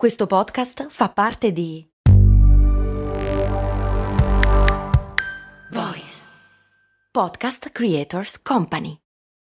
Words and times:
Questo 0.00 0.26
podcast 0.26 0.86
fa 0.88 1.10
parte 1.10 1.52
di 1.52 1.86
Voice 5.72 6.22
Podcast 7.10 7.68
Creators 7.68 8.40
Company. 8.40 8.96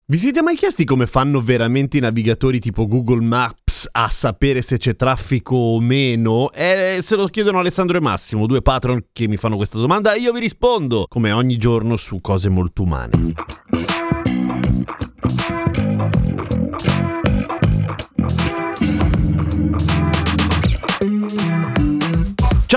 Vi 0.07 0.17
siete 0.17 0.41
mai 0.41 0.57
chiesti 0.57 0.83
come 0.83 1.05
fanno 1.05 1.39
veramente 1.39 1.95
i 1.95 2.01
navigatori 2.01 2.59
tipo 2.59 2.87
Google 2.87 3.23
Maps 3.23 3.87
a 3.89 4.09
sapere 4.09 4.61
se 4.61 4.77
c'è 4.77 4.97
traffico 4.97 5.55
o 5.55 5.79
meno? 5.79 6.51
Eh, 6.51 6.99
se 7.01 7.15
lo 7.15 7.27
chiedono 7.27 7.59
Alessandro 7.59 7.95
e 7.95 8.01
Massimo, 8.01 8.45
due 8.45 8.61
patron 8.61 9.05
che 9.13 9.29
mi 9.29 9.37
fanno 9.37 9.55
questa 9.55 9.79
domanda, 9.79 10.13
io 10.15 10.33
vi 10.33 10.41
rispondo, 10.41 11.05
come 11.07 11.31
ogni 11.31 11.55
giorno, 11.55 11.95
su 11.95 12.19
cose 12.19 12.49
molto 12.49 12.81
umane. 12.81 13.33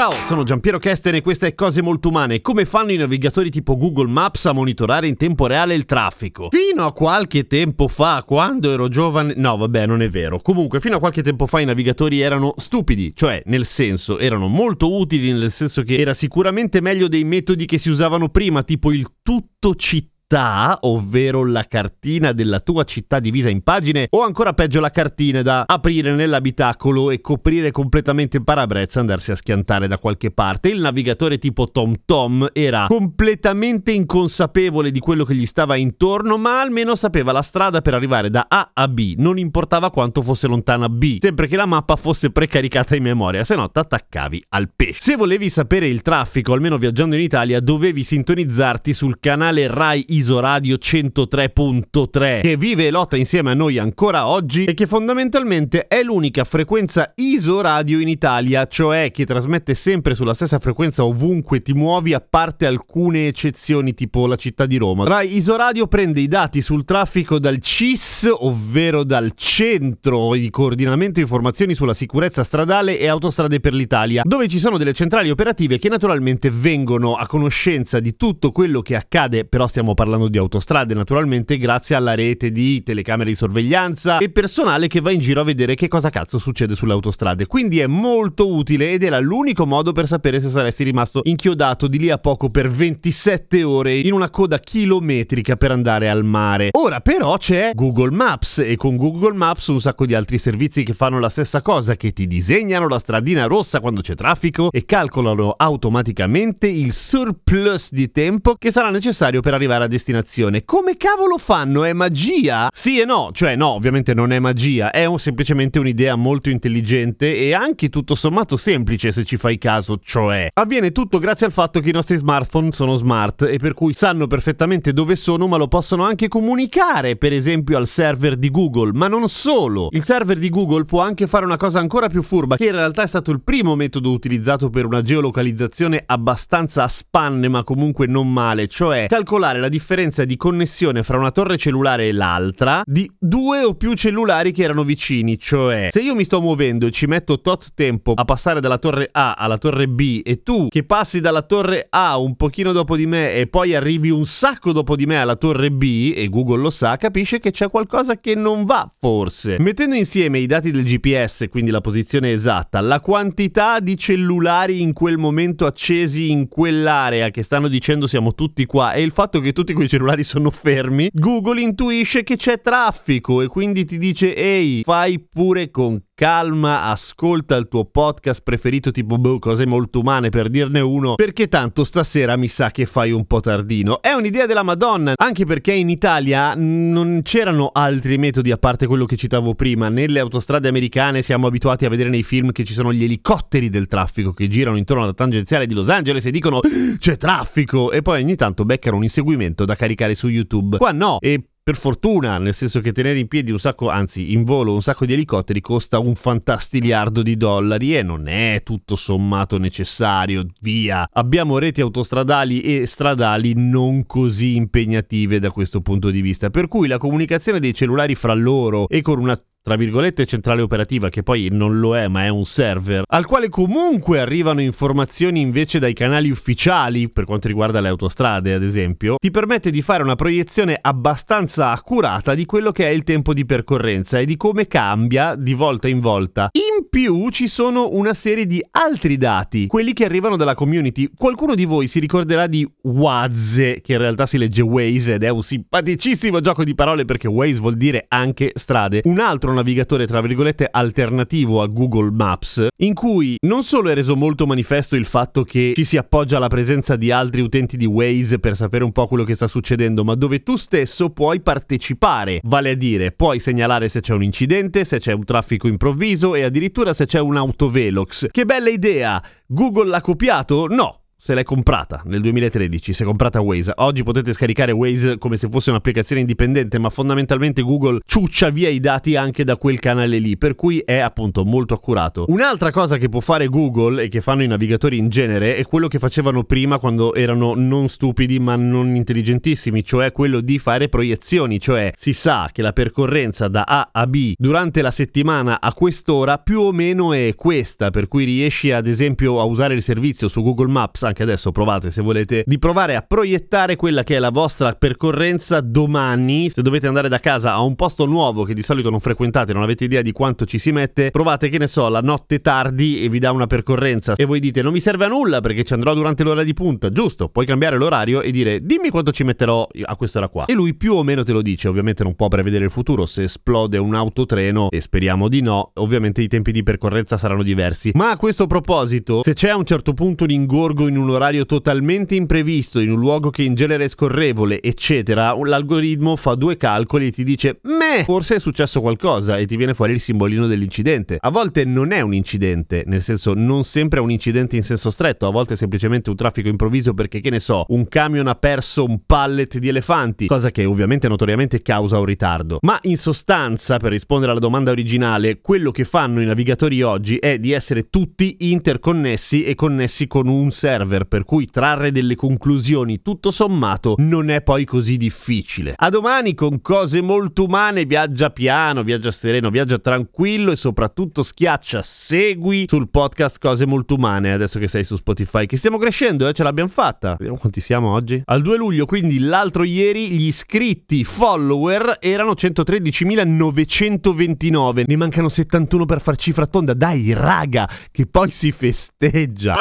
Ciao, 0.02 0.10
sono 0.26 0.42
Giampiero 0.42 0.80
Kesten 0.80 1.14
e 1.14 1.20
questa 1.20 1.46
è 1.46 1.54
Cose 1.54 1.80
Molto 1.80 2.08
Umane. 2.08 2.40
Come 2.40 2.64
fanno 2.64 2.90
i 2.90 2.96
navigatori 2.96 3.50
tipo 3.50 3.76
Google 3.76 4.08
Maps 4.08 4.46
a 4.46 4.52
monitorare 4.52 5.06
in 5.06 5.16
tempo 5.16 5.46
reale 5.46 5.76
il 5.76 5.84
traffico? 5.84 6.48
Fino 6.50 6.84
a 6.84 6.92
qualche 6.92 7.46
tempo 7.46 7.86
fa, 7.86 8.24
quando 8.26 8.72
ero 8.72 8.88
giovane... 8.88 9.34
No, 9.36 9.56
vabbè, 9.56 9.86
non 9.86 10.02
è 10.02 10.08
vero. 10.08 10.40
Comunque, 10.40 10.80
fino 10.80 10.96
a 10.96 10.98
qualche 10.98 11.22
tempo 11.22 11.46
fa 11.46 11.60
i 11.60 11.64
navigatori 11.66 12.20
erano 12.20 12.52
stupidi, 12.56 13.14
cioè, 13.14 13.44
nel 13.46 13.64
senso, 13.64 14.18
erano 14.18 14.48
molto 14.48 14.92
utili, 14.92 15.30
nel 15.30 15.52
senso 15.52 15.84
che 15.84 15.94
era 15.94 16.14
sicuramente 16.14 16.80
meglio 16.80 17.06
dei 17.06 17.22
metodi 17.22 17.64
che 17.64 17.78
si 17.78 17.88
usavano 17.88 18.28
prima, 18.28 18.64
tipo 18.64 18.90
il 18.90 19.06
tutto 19.22 19.76
città 19.76 20.11
città, 20.32 20.78
ovvero 20.80 21.46
la 21.46 21.64
cartina 21.64 22.32
della 22.32 22.60
tua 22.60 22.84
città 22.84 23.20
divisa 23.20 23.50
in 23.50 23.62
pagine, 23.62 24.06
o 24.10 24.22
ancora 24.22 24.54
peggio 24.54 24.80
la 24.80 24.90
cartina 24.90 25.42
da 25.42 25.64
aprire 25.66 26.14
nell'abitacolo 26.14 27.10
e 27.10 27.20
coprire 27.20 27.70
completamente 27.70 28.38
il 28.38 28.44
parabrezza 28.44 28.96
e 28.96 29.00
andarsi 29.02 29.30
a 29.30 29.34
schiantare 29.34 29.86
da 29.86 29.98
qualche 29.98 30.30
parte. 30.30 30.70
Il 30.70 30.80
navigatore 30.80 31.36
tipo 31.36 31.68
TomTom 31.70 32.48
era 32.54 32.86
completamente 32.88 33.92
inconsapevole 33.92 34.90
di 34.90 35.00
quello 35.00 35.24
che 35.24 35.34
gli 35.34 35.44
stava 35.44 35.76
intorno, 35.76 36.38
ma 36.38 36.62
almeno 36.62 36.94
sapeva 36.94 37.32
la 37.32 37.42
strada 37.42 37.82
per 37.82 37.92
arrivare 37.92 38.30
da 38.30 38.46
A 38.48 38.70
a 38.72 38.88
B, 38.88 39.16
non 39.18 39.36
importava 39.36 39.90
quanto 39.90 40.22
fosse 40.22 40.46
lontana 40.46 40.88
B, 40.88 41.18
sempre 41.20 41.46
che 41.46 41.56
la 41.56 41.66
mappa 41.66 41.96
fosse 41.96 42.30
precaricata 42.30 42.96
in 42.96 43.02
memoria, 43.02 43.44
se 43.44 43.54
no 43.54 43.70
t'attaccavi 43.70 44.44
al 44.50 44.70
pesce. 44.74 45.00
Se 45.00 45.16
volevi 45.16 45.50
sapere 45.50 45.88
il 45.88 46.00
traffico, 46.00 46.54
almeno 46.54 46.78
viaggiando 46.78 47.16
in 47.16 47.20
Italia, 47.20 47.60
dovevi 47.60 48.02
sintonizzarti 48.02 48.94
sul 48.94 49.18
canale 49.20 49.66
Rai 49.66 50.04
Isoradio 50.22 50.76
103.3 50.76 52.42
che 52.42 52.56
vive 52.56 52.86
e 52.86 52.90
lotta 52.92 53.16
insieme 53.16 53.50
a 53.50 53.54
noi 53.54 53.78
ancora 53.78 54.28
oggi 54.28 54.66
e 54.66 54.72
che 54.72 54.86
fondamentalmente 54.86 55.88
è 55.88 56.00
l'unica 56.04 56.44
frequenza 56.44 57.12
Isoradio 57.16 57.98
in 57.98 58.06
Italia, 58.06 58.68
cioè 58.68 59.10
che 59.10 59.26
trasmette 59.26 59.74
sempre 59.74 60.14
sulla 60.14 60.32
stessa 60.32 60.60
frequenza 60.60 61.04
ovunque 61.04 61.60
ti 61.60 61.72
muovi 61.72 62.14
a 62.14 62.20
parte 62.20 62.66
alcune 62.66 63.26
eccezioni 63.26 63.94
tipo 63.94 64.28
la 64.28 64.36
città 64.36 64.64
di 64.64 64.76
Roma. 64.76 65.04
Rai 65.04 65.34
Isoradio 65.34 65.88
prende 65.88 66.20
i 66.20 66.28
dati 66.28 66.60
sul 66.60 66.84
traffico 66.84 67.40
dal 67.40 67.58
CIS, 67.58 68.30
ovvero 68.32 69.02
dal 69.02 69.32
Centro 69.34 70.34
di 70.34 70.50
Coordinamento 70.50 71.18
Informazioni 71.18 71.74
sulla 71.74 71.94
Sicurezza 71.94 72.44
Stradale 72.44 72.96
e 72.96 73.08
Autostrade 73.08 73.58
per 73.58 73.74
l'Italia, 73.74 74.22
dove 74.24 74.46
ci 74.46 74.60
sono 74.60 74.78
delle 74.78 74.92
centrali 74.92 75.30
operative 75.30 75.78
che 75.78 75.88
naturalmente 75.88 76.48
vengono 76.48 77.16
a 77.16 77.26
conoscenza 77.26 77.98
di 77.98 78.14
tutto 78.14 78.52
quello 78.52 78.82
che 78.82 78.94
accade, 78.94 79.44
però 79.44 79.66
stiamo 79.66 79.94
parlando 79.94 80.10
parlando 80.12 80.28
di 80.28 80.36
autostrade 80.36 80.92
naturalmente, 80.92 81.56
grazie 81.56 81.94
alla 81.94 82.14
rete 82.14 82.52
di 82.52 82.82
telecamere 82.82 83.30
di 83.30 83.36
sorveglianza 83.36 84.18
e 84.18 84.28
personale 84.28 84.86
che 84.86 85.00
va 85.00 85.10
in 85.10 85.20
giro 85.20 85.40
a 85.40 85.44
vedere 85.44 85.74
che 85.74 85.88
cosa 85.88 86.10
cazzo 86.10 86.38
succede 86.38 86.74
sulle 86.74 86.92
autostrade. 86.92 87.46
Quindi 87.46 87.78
è 87.78 87.86
molto 87.86 88.52
utile 88.52 88.90
ed 88.92 89.02
era 89.02 89.18
l'unico 89.18 89.64
modo 89.64 89.92
per 89.92 90.06
sapere 90.06 90.38
se 90.40 90.50
saresti 90.50 90.84
rimasto 90.84 91.20
inchiodato 91.24 91.86
di 91.86 91.98
lì 91.98 92.10
a 92.10 92.18
poco 92.18 92.50
per 92.50 92.68
27 92.68 93.62
ore 93.62 93.94
in 93.94 94.12
una 94.12 94.28
coda 94.28 94.58
chilometrica 94.58 95.56
per 95.56 95.70
andare 95.70 96.10
al 96.10 96.24
mare. 96.24 96.68
Ora 96.72 97.00
però 97.00 97.38
c'è 97.38 97.70
Google 97.74 98.10
Maps 98.10 98.58
e 98.58 98.76
con 98.76 98.96
Google 98.96 99.34
Maps 99.34 99.68
un 99.68 99.80
sacco 99.80 100.04
di 100.04 100.14
altri 100.14 100.36
servizi 100.36 100.82
che 100.82 100.92
fanno 100.92 101.20
la 101.20 101.30
stessa 101.30 101.62
cosa, 101.62 101.96
che 101.96 102.12
ti 102.12 102.26
disegnano 102.26 102.86
la 102.86 102.98
stradina 102.98 103.46
rossa 103.46 103.80
quando 103.80 104.02
c'è 104.02 104.14
traffico 104.14 104.70
e 104.70 104.84
calcolano 104.84 105.54
automaticamente 105.56 106.66
il 106.66 106.92
surplus 106.92 107.92
di 107.92 108.10
tempo 108.10 108.56
che 108.56 108.70
sarà 108.70 108.90
necessario 108.90 109.40
per 109.40 109.54
arrivare 109.54 109.84
a 109.84 109.86
destinazione 109.86 110.00
destinazione. 110.02 110.64
Come 110.64 110.96
cavolo 110.96 111.38
fanno? 111.38 111.84
È 111.84 111.92
magia? 111.92 112.68
Sì 112.72 112.98
e 112.98 113.04
no, 113.04 113.30
cioè 113.32 113.54
no, 113.54 113.68
ovviamente 113.68 114.12
non 114.12 114.32
è 114.32 114.40
magia, 114.40 114.90
è 114.90 115.04
un, 115.04 115.18
semplicemente 115.18 115.78
un'idea 115.78 116.16
molto 116.16 116.50
intelligente 116.50 117.36
e 117.36 117.54
anche 117.54 117.88
tutto 117.88 118.16
sommato 118.16 118.56
semplice 118.56 119.12
se 119.12 119.24
ci 119.24 119.36
fai 119.36 119.58
caso, 119.58 120.00
cioè 120.02 120.48
avviene 120.52 120.90
tutto 120.90 121.20
grazie 121.20 121.46
al 121.46 121.52
fatto 121.52 121.78
che 121.78 121.90
i 121.90 121.92
nostri 121.92 122.16
smartphone 122.16 122.72
sono 122.72 122.96
smart 122.96 123.42
e 123.42 123.58
per 123.58 123.74
cui 123.74 123.94
sanno 123.94 124.26
perfettamente 124.26 124.92
dove 124.92 125.14
sono 125.14 125.46
ma 125.46 125.56
lo 125.56 125.68
possono 125.68 126.04
anche 126.04 126.26
comunicare, 126.26 127.16
per 127.16 127.32
esempio 127.32 127.76
al 127.76 127.86
server 127.86 128.36
di 128.36 128.50
Google, 128.50 128.90
ma 128.92 129.06
non 129.06 129.28
solo. 129.28 129.88
Il 129.92 130.04
server 130.04 130.38
di 130.38 130.48
Google 130.48 130.84
può 130.84 131.00
anche 131.00 131.28
fare 131.28 131.44
una 131.44 131.56
cosa 131.56 131.78
ancora 131.78 132.08
più 132.08 132.22
furba, 132.22 132.56
che 132.56 132.66
in 132.66 132.72
realtà 132.72 133.02
è 133.02 133.06
stato 133.06 133.30
il 133.30 133.40
primo 133.40 133.76
metodo 133.76 134.10
utilizzato 134.10 134.68
per 134.68 134.84
una 134.84 135.02
geolocalizzazione 135.02 136.02
abbastanza 136.04 136.82
a 136.82 136.88
spanne 136.88 137.48
ma 137.48 137.62
comunque 137.62 138.06
non 138.06 138.32
male, 138.32 138.66
cioè 138.66 139.06
calcolare 139.08 139.60
la 139.60 139.68
differenza 139.68 139.81
differenza 139.82 140.24
di 140.24 140.36
connessione 140.36 141.02
fra 141.02 141.18
una 141.18 141.32
torre 141.32 141.58
cellulare 141.58 142.06
e 142.06 142.12
l'altra 142.12 142.82
di 142.86 143.10
due 143.18 143.64
o 143.64 143.74
più 143.74 143.94
cellulari 143.94 144.52
che 144.52 144.62
erano 144.62 144.84
vicini, 144.84 145.36
cioè 145.36 145.88
se 145.90 146.00
io 146.00 146.14
mi 146.14 146.22
sto 146.22 146.40
muovendo 146.40 146.86
e 146.86 146.92
ci 146.92 147.06
metto 147.06 147.40
tot 147.40 147.72
tempo 147.74 148.12
a 148.14 148.24
passare 148.24 148.60
dalla 148.60 148.78
torre 148.78 149.08
A 149.10 149.32
alla 149.32 149.58
torre 149.58 149.88
B 149.88 150.20
e 150.22 150.44
tu 150.44 150.68
che 150.68 150.84
passi 150.84 151.20
dalla 151.20 151.42
torre 151.42 151.88
A 151.90 152.16
un 152.16 152.36
pochino 152.36 152.70
dopo 152.70 152.94
di 152.94 153.06
me 153.06 153.34
e 153.34 153.48
poi 153.48 153.74
arrivi 153.74 154.08
un 154.08 154.24
sacco 154.24 154.70
dopo 154.70 154.94
di 154.94 155.04
me 155.04 155.20
alla 155.20 155.34
torre 155.34 155.72
B 155.72 156.12
e 156.14 156.28
Google 156.28 156.60
lo 156.60 156.70
sa, 156.70 156.96
capisce 156.96 157.40
che 157.40 157.50
c'è 157.50 157.68
qualcosa 157.68 158.20
che 158.20 158.36
non 158.36 158.64
va 158.64 158.88
forse. 159.00 159.56
Mettendo 159.58 159.96
insieme 159.96 160.38
i 160.38 160.46
dati 160.46 160.70
del 160.70 160.84
GPS, 160.84 161.46
quindi 161.50 161.72
la 161.72 161.80
posizione 161.80 162.30
esatta, 162.30 162.80
la 162.80 163.00
quantità 163.00 163.80
di 163.80 163.96
cellulari 163.96 164.80
in 164.80 164.92
quel 164.92 165.18
momento 165.18 165.66
accesi 165.66 166.30
in 166.30 166.46
quell'area 166.46 167.30
che 167.30 167.42
stanno 167.42 167.66
dicendo 167.66 168.06
siamo 168.06 168.32
tutti 168.32 168.64
qua 168.64 168.92
e 168.92 169.02
il 169.02 169.10
fatto 169.10 169.40
che 169.40 169.52
tutti 169.52 169.71
cui 169.72 169.84
i 169.84 169.88
cellulari 169.88 170.24
sono 170.24 170.50
fermi, 170.50 171.10
Google 171.12 171.60
intuisce 171.60 172.22
che 172.22 172.36
c'è 172.36 172.60
traffico 172.60 173.40
e 173.42 173.46
quindi 173.46 173.84
ti 173.84 173.98
dice 173.98 174.34
ehi, 174.34 174.82
fai 174.82 175.18
pure 175.20 175.70
con 175.70 176.00
calma, 176.14 176.84
ascolta 176.84 177.56
il 177.56 177.68
tuo 177.68 177.84
podcast 177.84 178.42
preferito 178.42 178.90
tipo 178.90 179.16
boh, 179.18 179.38
cose 179.38 179.66
molto 179.66 180.00
umane 180.00 180.28
per 180.28 180.48
dirne 180.48 180.80
uno, 180.80 181.14
perché 181.14 181.48
tanto 181.48 181.84
stasera 181.84 182.36
mi 182.36 182.48
sa 182.48 182.70
che 182.70 182.86
fai 182.86 183.10
un 183.10 183.26
po' 183.26 183.40
tardino. 183.40 184.00
È 184.00 184.12
un'idea 184.12 184.46
della 184.46 184.62
Madonna, 184.62 185.14
anche 185.16 185.44
perché 185.44 185.72
in 185.72 185.88
Italia 185.88 186.54
non 186.54 187.20
c'erano 187.22 187.70
altri 187.72 188.18
metodi 188.18 188.50
a 188.50 188.56
parte 188.56 188.86
quello 188.86 189.06
che 189.06 189.16
citavo 189.16 189.54
prima. 189.54 189.88
Nelle 189.88 190.20
autostrade 190.20 190.68
americane 190.68 191.22
siamo 191.22 191.46
abituati 191.46 191.84
a 191.86 191.88
vedere 191.88 192.08
nei 192.08 192.22
film 192.22 192.52
che 192.52 192.64
ci 192.64 192.72
sono 192.72 192.92
gli 192.92 193.04
elicotteri 193.04 193.68
del 193.68 193.86
traffico 193.86 194.32
che 194.32 194.48
girano 194.48 194.76
intorno 194.76 195.02
alla 195.02 195.14
tangenziale 195.14 195.66
di 195.66 195.74
Los 195.74 195.88
Angeles 195.88 196.24
e 196.26 196.30
dicono 196.30 196.60
c'è 196.98 197.16
traffico 197.16 197.90
e 197.90 198.02
poi 198.02 198.22
ogni 198.22 198.36
tanto 198.36 198.64
beccano 198.64 198.96
un 198.96 199.02
inseguimento 199.02 199.64
da 199.64 199.74
caricare 199.74 200.14
su 200.14 200.28
YouTube. 200.28 200.76
Qua 200.76 200.92
no, 200.92 201.18
e 201.20 201.42
per 201.64 201.76
fortuna, 201.76 202.38
nel 202.38 202.54
senso 202.54 202.80
che 202.80 202.90
tenere 202.90 203.20
in 203.20 203.28
piedi 203.28 203.52
un 203.52 203.58
sacco, 203.58 203.88
anzi 203.88 204.32
in 204.32 204.42
volo 204.42 204.72
un 204.72 204.82
sacco 204.82 205.06
di 205.06 205.12
elicotteri 205.12 205.60
costa 205.60 206.00
un 206.00 206.16
fantastiliardo 206.16 207.22
di 207.22 207.36
dollari 207.36 207.96
e 207.96 208.02
non 208.02 208.26
è 208.26 208.62
tutto 208.64 208.96
sommato 208.96 209.58
necessario, 209.58 210.44
via. 210.60 211.08
Abbiamo 211.12 211.58
reti 211.58 211.80
autostradali 211.80 212.62
e 212.62 212.86
stradali 212.86 213.52
non 213.54 214.06
così 214.06 214.56
impegnative 214.56 215.38
da 215.38 215.52
questo 215.52 215.80
punto 215.80 216.10
di 216.10 216.20
vista, 216.20 216.50
per 216.50 216.66
cui 216.66 216.88
la 216.88 216.98
comunicazione 216.98 217.60
dei 217.60 217.74
cellulari 217.74 218.16
fra 218.16 218.34
loro 218.34 218.88
e 218.88 219.00
con 219.00 219.20
una 219.20 219.40
tra 219.62 219.76
virgolette 219.76 220.26
centrale 220.26 220.60
operativa, 220.60 221.08
che 221.08 221.22
poi 221.22 221.48
non 221.52 221.78
lo 221.78 221.96
è, 221.96 222.08
ma 222.08 222.24
è 222.24 222.28
un 222.28 222.44
server, 222.44 223.04
al 223.06 223.26
quale 223.26 223.48
comunque 223.48 224.18
arrivano 224.18 224.60
informazioni 224.60 225.40
invece 225.40 225.78
dai 225.78 225.92
canali 225.92 226.30
ufficiali, 226.30 227.08
per 227.08 227.24
quanto 227.24 227.46
riguarda 227.46 227.80
le 227.80 227.88
autostrade 227.88 228.54
ad 228.54 228.62
esempio, 228.62 229.16
ti 229.20 229.30
permette 229.30 229.70
di 229.70 229.80
fare 229.80 230.02
una 230.02 230.16
proiezione 230.16 230.76
abbastanza 230.80 231.70
accurata 231.70 232.34
di 232.34 232.44
quello 232.44 232.72
che 232.72 232.86
è 232.86 232.90
il 232.90 233.04
tempo 233.04 233.32
di 233.32 233.46
percorrenza 233.46 234.18
e 234.18 234.24
di 234.24 234.36
come 234.36 234.66
cambia 234.66 235.36
di 235.36 235.54
volta 235.54 235.86
in 235.86 236.00
volta. 236.00 236.48
In 236.52 236.88
più 236.90 237.28
ci 237.30 237.46
sono 237.46 237.90
una 237.92 238.14
serie 238.14 238.46
di 238.46 238.64
altri 238.72 239.16
dati, 239.16 239.68
quelli 239.68 239.92
che 239.92 240.04
arrivano 240.04 240.36
dalla 240.36 240.54
community. 240.54 241.08
Qualcuno 241.16 241.54
di 241.54 241.64
voi 241.64 241.86
si 241.86 242.00
ricorderà 242.00 242.48
di 242.48 242.68
Waze, 242.82 243.80
che 243.80 243.92
in 243.92 243.98
realtà 243.98 244.26
si 244.26 244.38
legge 244.38 244.62
Waze 244.62 245.14
ed 245.14 245.22
è 245.22 245.28
un 245.28 245.42
simpaticissimo 245.42 246.40
gioco 246.40 246.64
di 246.64 246.74
parole 246.74 247.04
perché 247.04 247.28
Waze 247.28 247.60
vuol 247.60 247.76
dire 247.76 248.06
anche 248.08 248.50
strade. 248.54 249.02
Un 249.04 249.20
altro 249.20 249.51
altro 249.52 249.54
navigatore 249.54 250.06
tra 250.06 250.20
virgolette 250.20 250.68
alternativo 250.70 251.62
a 251.62 251.66
Google 251.66 252.10
Maps, 252.10 252.66
in 252.78 252.94
cui 252.94 253.36
non 253.46 253.62
solo 253.62 253.90
è 253.90 253.94
reso 253.94 254.16
molto 254.16 254.46
manifesto 254.46 254.96
il 254.96 255.04
fatto 255.04 255.44
che 255.44 255.72
ci 255.74 255.84
si 255.84 255.96
appoggia 255.96 256.38
alla 256.38 256.48
presenza 256.48 256.96
di 256.96 257.10
altri 257.10 257.40
utenti 257.40 257.76
di 257.76 257.86
Waze 257.86 258.38
per 258.38 258.56
sapere 258.56 258.84
un 258.84 258.92
po' 258.92 259.06
quello 259.06 259.24
che 259.24 259.34
sta 259.34 259.46
succedendo, 259.46 260.04
ma 260.04 260.14
dove 260.14 260.42
tu 260.42 260.56
stesso 260.56 261.10
puoi 261.10 261.40
partecipare, 261.40 262.40
vale 262.44 262.70
a 262.70 262.74
dire, 262.74 263.12
puoi 263.12 263.38
segnalare 263.38 263.88
se 263.88 264.00
c'è 264.00 264.14
un 264.14 264.22
incidente, 264.22 264.84
se 264.84 264.98
c'è 264.98 265.12
un 265.12 265.24
traffico 265.24 265.68
improvviso 265.68 266.34
e 266.34 266.42
addirittura 266.42 266.92
se 266.92 267.06
c'è 267.06 267.20
un 267.20 267.36
autovelox. 267.36 268.28
Che 268.30 268.44
bella 268.44 268.70
idea! 268.70 269.22
Google 269.46 269.88
l'ha 269.88 270.00
copiato? 270.00 270.66
No, 270.66 271.01
se 271.24 271.34
l'è 271.34 271.44
comprata 271.44 272.02
nel 272.06 272.20
2013, 272.20 272.92
si 272.92 273.02
è 273.04 273.06
comprata 273.06 273.40
Waze. 273.40 273.74
Oggi 273.76 274.02
potete 274.02 274.32
scaricare 274.32 274.72
Waze 274.72 275.18
come 275.18 275.36
se 275.36 275.48
fosse 275.48 275.70
un'applicazione 275.70 276.20
indipendente, 276.20 276.80
ma 276.80 276.90
fondamentalmente 276.90 277.62
Google 277.62 278.00
ciuccia 278.04 278.50
via 278.50 278.68
i 278.68 278.80
dati 278.80 279.14
anche 279.14 279.44
da 279.44 279.56
quel 279.56 279.78
canale 279.78 280.18
lì, 280.18 280.36
per 280.36 280.56
cui 280.56 280.80
è 280.80 280.98
appunto 280.98 281.44
molto 281.44 281.74
accurato. 281.74 282.24
Un'altra 282.26 282.72
cosa 282.72 282.96
che 282.96 283.08
può 283.08 283.20
fare 283.20 283.46
Google 283.46 284.02
e 284.02 284.08
che 284.08 284.20
fanno 284.20 284.42
i 284.42 284.48
navigatori 284.48 284.98
in 284.98 285.10
genere 285.10 285.54
è 285.54 285.64
quello 285.64 285.86
che 285.86 286.00
facevano 286.00 286.42
prima 286.42 286.80
quando 286.80 287.14
erano 287.14 287.54
non 287.54 287.86
stupidi 287.86 288.40
ma 288.40 288.56
non 288.56 288.96
intelligentissimi, 288.96 289.84
cioè 289.84 290.10
quello 290.10 290.40
di 290.40 290.58
fare 290.58 290.88
proiezioni, 290.88 291.60
cioè 291.60 291.92
si 291.96 292.14
sa 292.14 292.48
che 292.50 292.62
la 292.62 292.72
percorrenza 292.72 293.46
da 293.46 293.62
A 293.62 293.90
a 293.92 294.08
B 294.08 294.34
durante 294.36 294.82
la 294.82 294.90
settimana 294.90 295.60
a 295.60 295.72
quest'ora 295.72 296.38
più 296.38 296.62
o 296.62 296.72
meno 296.72 297.12
è 297.12 297.32
questa, 297.36 297.90
per 297.90 298.08
cui 298.08 298.24
riesci 298.24 298.72
ad 298.72 298.88
esempio 298.88 299.38
a 299.38 299.44
usare 299.44 299.74
il 299.74 299.82
servizio 299.82 300.26
su 300.26 300.42
Google 300.42 300.66
Maps 300.66 301.10
anche 301.12 301.22
adesso 301.22 301.52
provate 301.52 301.90
se 301.90 302.02
volete, 302.02 302.42
di 302.46 302.58
provare 302.58 302.96
a 302.96 303.02
proiettare 303.02 303.76
quella 303.76 304.02
che 304.02 304.16
è 304.16 304.18
la 304.18 304.30
vostra 304.30 304.72
percorrenza 304.72 305.60
domani. 305.60 306.48
Se 306.48 306.62
dovete 306.62 306.86
andare 306.86 307.08
da 307.08 307.20
casa 307.20 307.52
a 307.52 307.60
un 307.60 307.76
posto 307.76 308.06
nuovo 308.06 308.44
che 308.44 308.54
di 308.54 308.62
solito 308.62 308.90
non 308.90 308.98
frequentate, 308.98 309.52
non 309.52 309.62
avete 309.62 309.84
idea 309.84 310.02
di 310.02 310.12
quanto 310.12 310.44
ci 310.44 310.58
si 310.58 310.72
mette, 310.72 311.10
provate 311.10 311.48
che 311.48 311.58
ne 311.58 311.66
so, 311.66 311.88
la 311.88 312.00
notte 312.00 312.40
tardi 312.40 313.04
e 313.04 313.08
vi 313.08 313.18
dà 313.18 313.30
una 313.30 313.46
percorrenza 313.46 314.14
e 314.14 314.24
voi 314.24 314.40
dite 314.40 314.62
non 314.62 314.72
mi 314.72 314.80
serve 314.80 315.04
a 315.04 315.08
nulla 315.08 315.40
perché 315.40 315.64
ci 315.64 315.74
andrò 315.74 315.94
durante 315.94 316.24
l'ora 316.24 316.42
di 316.42 316.54
punta, 316.54 316.90
giusto? 316.90 317.28
Puoi 317.28 317.46
cambiare 317.46 317.76
l'orario 317.76 318.22
e 318.22 318.30
dire 318.30 318.60
dimmi 318.64 318.88
quanto 318.88 319.12
ci 319.12 319.22
metterò 319.22 319.68
a 319.84 319.96
quest'ora 319.96 320.28
qua. 320.28 320.46
E 320.46 320.54
lui 320.54 320.74
più 320.74 320.94
o 320.94 321.02
meno 321.02 321.22
te 321.22 321.32
lo 321.32 321.42
dice, 321.42 321.68
ovviamente 321.68 322.02
non 322.02 322.14
può 322.14 322.28
prevedere 322.28 322.64
il 322.64 322.70
futuro, 322.70 323.04
se 323.04 323.24
esplode 323.24 323.76
un 323.76 323.94
autotreno 323.94 324.70
e 324.70 324.80
speriamo 324.80 325.28
di 325.28 325.42
no, 325.42 325.72
ovviamente 325.74 326.22
i 326.22 326.28
tempi 326.28 326.52
di 326.52 326.62
percorrenza 326.62 327.18
saranno 327.18 327.42
diversi. 327.42 327.90
Ma 327.94 328.10
a 328.10 328.16
questo 328.16 328.46
proposito, 328.46 329.22
se 329.22 329.34
c'è 329.34 329.50
a 329.50 329.56
un 329.56 329.64
certo 329.66 329.92
punto 329.92 330.24
un 330.24 330.30
ingorgo 330.30 330.88
in 330.88 330.96
un 330.96 331.01
orario 331.10 331.46
totalmente 331.46 332.14
imprevisto, 332.14 332.80
in 332.80 332.90
un 332.90 332.98
luogo 332.98 333.30
che 333.30 333.42
in 333.42 333.54
genere 333.54 333.84
è 333.84 333.88
scorrevole, 333.88 334.62
eccetera, 334.62 335.34
l'algoritmo 335.34 336.16
fa 336.16 336.34
due 336.34 336.56
calcoli 336.56 337.06
e 337.06 337.10
ti 337.10 337.24
dice, 337.24 337.60
meh, 337.62 338.04
forse 338.04 338.36
è 338.36 338.38
successo 338.38 338.80
qualcosa 338.80 339.38
e 339.38 339.46
ti 339.46 339.56
viene 339.56 339.74
fuori 339.74 339.92
il 339.92 340.00
simbolino 340.00 340.46
dell'incidente. 340.46 341.18
A 341.20 341.30
volte 341.30 341.64
non 341.64 341.92
è 341.92 342.00
un 342.00 342.14
incidente, 342.14 342.84
nel 342.86 343.02
senso 343.02 343.34
non 343.34 343.64
sempre 343.64 343.98
è 343.98 344.02
un 344.02 344.10
incidente 344.10 344.56
in 344.56 344.62
senso 344.62 344.90
stretto, 344.90 345.26
a 345.26 345.30
volte 345.30 345.54
è 345.54 345.56
semplicemente 345.56 346.10
un 346.10 346.16
traffico 346.16 346.48
improvviso 346.48 346.94
perché, 346.94 347.20
che 347.20 347.30
ne 347.30 347.40
so, 347.40 347.64
un 347.68 347.88
camion 347.88 348.26
ha 348.26 348.34
perso 348.34 348.84
un 348.84 349.00
pallet 349.06 349.58
di 349.58 349.68
elefanti, 349.68 350.26
cosa 350.26 350.50
che 350.50 350.64
ovviamente 350.64 351.08
notoriamente 351.08 351.62
causa 351.62 351.98
un 351.98 352.04
ritardo. 352.04 352.58
Ma 352.62 352.78
in 352.82 352.96
sostanza, 352.96 353.78
per 353.78 353.92
rispondere 353.92 354.30
alla 354.30 354.40
domanda 354.40 354.70
originale, 354.70 355.40
quello 355.40 355.70
che 355.70 355.84
fanno 355.84 356.20
i 356.20 356.26
navigatori 356.26 356.82
oggi 356.82 357.16
è 357.16 357.38
di 357.38 357.52
essere 357.52 357.88
tutti 357.88 358.36
interconnessi 358.40 359.44
e 359.44 359.54
connessi 359.54 360.06
con 360.06 360.28
un 360.28 360.50
server 360.50 360.91
server, 360.92 361.04
per 361.04 361.24
cui 361.24 361.46
trarre 361.46 361.90
delle 361.90 362.14
conclusioni 362.14 363.00
tutto 363.00 363.30
sommato 363.30 363.94
non 363.98 364.28
è 364.28 364.42
poi 364.42 364.66
così 364.66 364.98
difficile. 364.98 365.74
A 365.76 365.88
domani 365.88 366.34
con 366.34 366.60
cose 366.60 367.00
molto 367.00 367.44
umane, 367.44 367.84
viaggia 367.84 368.30
piano, 368.30 368.82
viaggia 368.82 369.10
sereno, 369.10 369.48
viaggia 369.50 369.78
tranquillo 369.78 370.50
e 370.50 370.56
soprattutto 370.56 371.22
schiaccia 371.22 371.80
segui 371.82 372.66
sul 372.68 372.90
podcast 372.90 373.38
Cose 373.38 373.64
molto 373.66 373.94
umane, 373.94 374.32
adesso 374.32 374.58
che 374.58 374.66
sei 374.68 374.84
su 374.84 374.96
Spotify, 374.96 375.46
che 375.46 375.56
stiamo 375.56 375.78
crescendo, 375.78 376.28
eh, 376.28 376.34
ce 376.34 376.42
l'abbiamo 376.42 376.68
fatta. 376.68 377.12
Vediamo 377.12 377.38
quanti 377.38 377.60
siamo 377.60 377.92
oggi. 377.92 378.20
Al 378.24 378.42
2 378.42 378.56
luglio, 378.56 378.86
quindi 378.86 379.18
l'altro 379.18 379.64
ieri, 379.64 380.12
gli 380.12 380.26
iscritti 380.26 381.04
follower 381.04 381.98
erano 382.00 382.32
113.929. 382.32 384.84
Ne 384.86 384.96
mancano 384.96 385.28
71 385.28 385.84
per 385.86 386.00
far 386.00 386.16
cifra 386.16 386.46
tonda. 386.46 386.74
Dai, 386.74 387.12
raga, 387.12 387.68
che 387.90 388.06
poi 388.06 388.30
si 388.30 388.52
festeggia. 388.52 389.54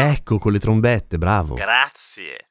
Ecco, 0.00 0.38
con 0.38 0.52
le 0.52 0.58
trombette, 0.58 1.18
bravo. 1.18 1.54
Grazie. 1.54 2.49